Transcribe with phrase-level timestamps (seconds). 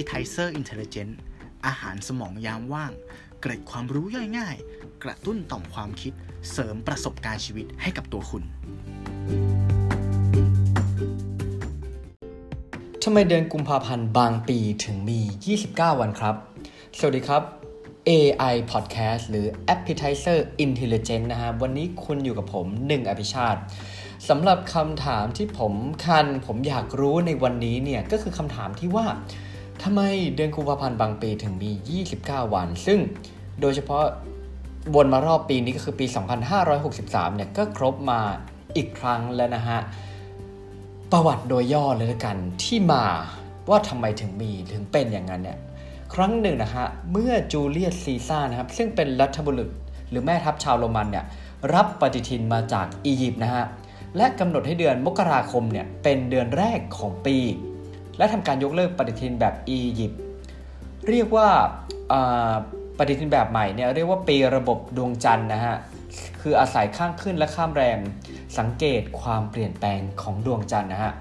[0.00, 1.12] Appetizer Intelligent
[1.66, 2.92] อาหารสมองยามว่าง
[3.40, 4.56] เกร็ดความรู้ย่อยง่าย
[5.04, 6.12] กระตุ้นต่อมความคิด
[6.52, 8.42] เสริมประสบการณ์ชีวิตให้กับตัวคุณ
[13.04, 15.20] ทำไมเดือนกุมภาพันธ์บางปีถึงมี
[15.60, 16.34] 29 วันครับ
[16.98, 17.42] สวัสดีครับ
[18.08, 23.60] AI Podcast หรือ Appetizer Intelligent นะฮะ วันนี้คุณอยู่กับผม1อภิชาติ
[24.28, 25.74] สำหรับคำถามที่ผม
[26.04, 30.02] คันผมอยากรู้ในวันนี้เนี่ย ก็คือคำถามที่ว่าำไม
[30.36, 32.98] เดือนกุมภาพันธ์บางปีถึงมี 29 วัน ซึ่ง
[33.60, 34.04] โดยเฉพาะ
[34.94, 36.06] วนมารอบปีนี้ก็คือปี
[36.70, 38.20] 2563 เนี่ยก็ครบมา
[38.76, 39.78] อีกครั้งแล้วนะฮะ
[41.12, 43.04] ประวัติโดยย่อเลยละกันที่มา
[43.68, 45.58] ว่าทำไมถึงมีถึงเป็นอย่างนั้นเนี่ย
[46.14, 49.70] ครั้งหนึ่งนะฮะเมื่อจูเลียสซีซ่านะครับซึ่งเป็นรัฐบุรุษ
[50.10, 51.24] หรือแม่ทัพชาวโรมันเนี่ย
[51.74, 53.64] รับปฏิทินมาจากอียิปต์นะฮะ
[54.16, 57.36] และกำหนดให้เดือนมกราคมเนี่ยเป็นเดือนแรกของปี
[58.18, 60.20] และทำการยกเลิกปฏิทินแบบอียิปต์
[61.08, 61.48] เรียกว่า
[62.98, 65.76] ปฏิทินแบบใหม่เนี่ยเรียกว่าปีระบบดวงจันทร์นะฮะ
[66.40, 68.00] คืออาศัยข้างขึ้นและข้ามแรม
[68.58, 71.12] สังเกตความเปลี่ยนแปลงของดวงจันทร์นะฮะ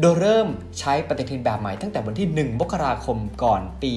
[0.00, 3.94] โดยเริ่มใช้ปฏิทินแบบใหม่ตั้งแต่วันที่ 1 มกราคมก่อนปี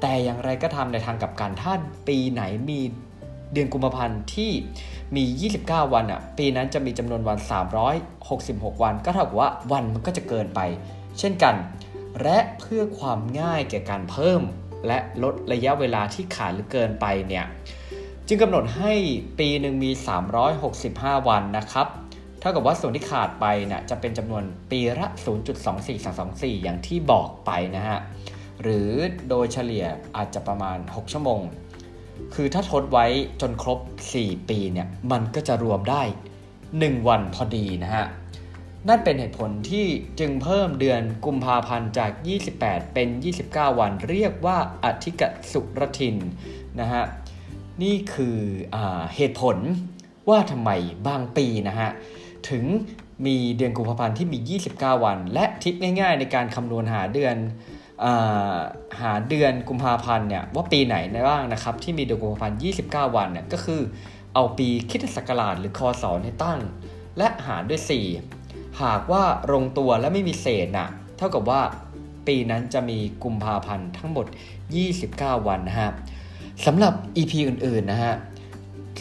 [0.00, 2.80] แต่อย่างไรก็ทำในทางกับการถ้านปีไหนมี
[3.52, 4.50] เดือนกุมภาพันธ์ที่
[5.16, 5.24] มี
[5.58, 7.38] 29 วันอะปีนั้นจะมีจำนวนวัน
[8.10, 10.60] 366 วัน ก็เท่ากับว่าวันมันก็จะเกินไป
[11.18, 11.54] เช่นกัน
[12.22, 14.42] และเพื่อความง่ายแก่การเพิ่ม
[14.86, 17.44] และลดระยะเวลาที่ขาดหรือเกินไปเนี่ย
[18.26, 18.92] จึงกำหนดให้
[19.38, 19.90] ปีหนึ่งมี
[20.54, 21.86] 365 วันนะครับ
[22.40, 25.06] เท่ากับว่าส่วนที่ขาดไปนะ่ะจะเป็นจำนวนปีละ
[25.84, 27.98] 0.24324 อย่างที่บอกไปนะฮะ
[28.62, 28.90] หรือ
[29.28, 29.84] โดยเฉลี่ย
[30.16, 31.40] อาจจะประมาณ 6 ชั่วโมง
[32.34, 33.06] คือถ้าทดไว้
[33.40, 33.78] จนครบ
[34.14, 36.02] 4 ปีเนี่ยมันก็จะรวมได้
[36.54, 38.06] 1 วันพอดีนะฮะ
[38.88, 39.86] นั่นเป็นเหตุผลที่
[40.20, 42.10] จึงเพิ่มเดือนกุมภาพันธ์จาก
[42.52, 43.08] 28 เป็น
[43.44, 45.22] 29 วัน เรียกว่าอธิก
[45.52, 46.16] สุรทิน
[46.80, 47.04] นะฮะ
[47.82, 48.38] นี่คือ
[48.74, 48.76] อ
[49.14, 49.56] เหตุผล
[50.28, 50.70] ว่าทำไม
[51.08, 51.90] บางปีนะฮะ
[52.50, 52.64] ถึง
[53.26, 54.38] มีเดือนกุมภาพันธ์ที่มี
[54.74, 57.36] 29 วัน และทิปง่ายๆ ในการคำนวณหาเดือน
[58.04, 58.06] อ
[59.00, 60.96] หาเดือนกุมภาพันธ์เนี่ยว่าปีไหน
[61.28, 63.80] บ้างนะครับที่มีเดือนกุมภาพันธ์ 29 วันเนี่ยก็คือ
[64.34, 66.60] เอาปีคิดศักราชหรือคศให้ตั้ง
[67.18, 68.41] และหารด้วย 4
[68.82, 70.88] หากว่าลงตัวและไม่มีเศษนะ่ะ
[71.18, 71.60] เท่ากับว่า
[72.26, 74.26] ปีนั้นจะมีกุมภาพันธ์ทั้งหมด
[74.86, 75.90] 29 วันนะฮะ
[76.66, 78.14] สำหรับ EP อื่นๆนะฮะ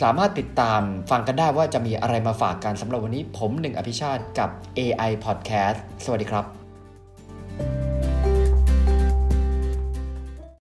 [0.01, 6.60] สามารถติดตามฟังกันได้ว่าจะมีอะไรมาฝากกันสำหรับวันนี้ผมหนึ่งอภิชาติกับ AI Podcast สวัสดีครับ